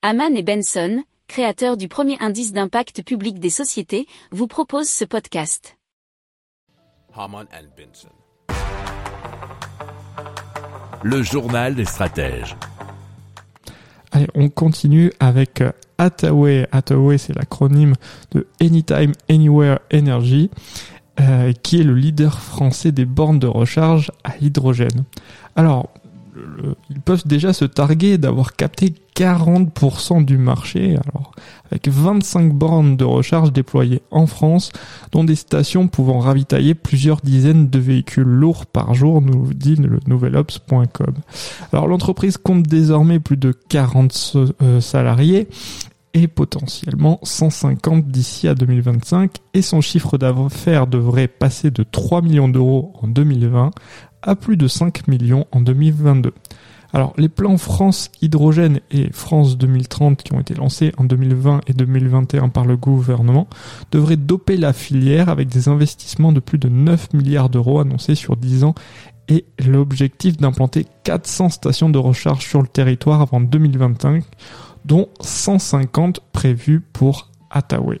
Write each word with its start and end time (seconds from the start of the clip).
Haman 0.00 0.36
et 0.36 0.44
Benson, 0.44 1.02
créateurs 1.26 1.76
du 1.76 1.88
premier 1.88 2.16
indice 2.20 2.52
d'impact 2.52 3.02
public 3.02 3.40
des 3.40 3.50
sociétés, 3.50 4.06
vous 4.30 4.46
proposent 4.46 4.88
ce 4.88 5.04
podcast. 5.04 5.76
Haman 7.16 7.46
and 7.52 7.66
Benson. 7.76 8.08
Le 11.02 11.20
journal 11.24 11.74
des 11.74 11.84
stratèges. 11.84 12.54
Allez, 14.12 14.28
on 14.36 14.48
continue 14.48 15.12
avec 15.18 15.62
euh, 15.62 15.72
Hathaway. 15.98 16.68
Hathaway, 16.70 17.18
c'est 17.18 17.34
l'acronyme 17.34 17.94
de 18.30 18.46
Anytime 18.60 19.14
Anywhere 19.28 19.80
Energy, 19.92 20.48
euh, 21.18 21.52
qui 21.64 21.80
est 21.80 21.84
le 21.84 21.94
leader 21.94 22.38
français 22.38 22.92
des 22.92 23.04
bornes 23.04 23.40
de 23.40 23.48
recharge 23.48 24.12
à 24.22 24.36
hydrogène. 24.38 25.02
Alors, 25.56 25.90
ils 26.90 27.00
peuvent 27.00 27.26
déjà 27.26 27.52
se 27.52 27.64
targuer 27.64 28.18
d'avoir 28.18 28.54
capté 28.56 28.94
40% 29.16 30.24
du 30.24 30.38
marché, 30.38 30.92
alors 30.92 31.32
avec 31.70 31.88
25 31.88 32.52
bornes 32.52 32.96
de 32.96 33.04
recharge 33.04 33.52
déployées 33.52 34.00
en 34.10 34.26
France, 34.26 34.70
dont 35.12 35.24
des 35.24 35.34
stations 35.34 35.88
pouvant 35.88 36.18
ravitailler 36.20 36.74
plusieurs 36.74 37.20
dizaines 37.20 37.68
de 37.68 37.78
véhicules 37.78 38.22
lourds 38.22 38.66
par 38.66 38.94
jour, 38.94 39.20
nous 39.20 39.52
dit 39.52 39.74
le 39.76 39.98
nouvelops.com. 40.06 41.14
Alors 41.72 41.86
l'entreprise 41.88 42.36
compte 42.36 42.62
désormais 42.62 43.18
plus 43.18 43.36
de 43.36 43.52
40 43.68 44.12
so- 44.12 44.44
euh, 44.62 44.80
salariés 44.80 45.48
et 46.14 46.26
potentiellement 46.26 47.20
150 47.22 48.06
d'ici 48.08 48.48
à 48.48 48.54
2025 48.54 49.30
et 49.52 49.62
son 49.62 49.80
chiffre 49.80 50.16
d'affaires 50.16 50.86
devrait 50.86 51.28
passer 51.28 51.70
de 51.70 51.82
3 51.82 52.22
millions 52.22 52.48
d'euros 52.48 52.92
en 53.02 53.08
2020 53.08 53.70
à 54.22 54.36
plus 54.36 54.56
de 54.56 54.68
5 54.68 55.08
millions 55.08 55.46
en 55.52 55.60
2022. 55.60 56.32
Alors 56.92 57.12
les 57.18 57.28
plans 57.28 57.58
France 57.58 58.10
Hydrogène 58.22 58.80
et 58.90 59.12
France 59.12 59.58
2030 59.58 60.22
qui 60.22 60.32
ont 60.32 60.40
été 60.40 60.54
lancés 60.54 60.92
en 60.96 61.04
2020 61.04 61.60
et 61.66 61.74
2021 61.74 62.48
par 62.48 62.64
le 62.64 62.78
gouvernement 62.78 63.46
devraient 63.92 64.16
doper 64.16 64.56
la 64.56 64.72
filière 64.72 65.28
avec 65.28 65.48
des 65.48 65.68
investissements 65.68 66.32
de 66.32 66.40
plus 66.40 66.58
de 66.58 66.70
9 66.70 67.12
milliards 67.12 67.50
d'euros 67.50 67.80
annoncés 67.80 68.14
sur 68.14 68.36
10 68.36 68.64
ans 68.64 68.74
et 69.28 69.44
l'objectif 69.66 70.38
d'implanter 70.38 70.86
400 71.04 71.50
stations 71.50 71.90
de 71.90 71.98
recharge 71.98 72.46
sur 72.46 72.62
le 72.62 72.68
territoire 72.68 73.20
avant 73.20 73.40
2025, 73.40 74.24
dont 74.86 75.08
150 75.20 76.20
prévues 76.32 76.80
pour 76.80 77.30
Hathaway. 77.50 78.00